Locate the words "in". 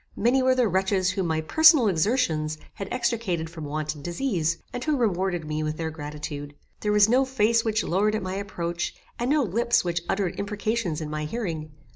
11.01-11.09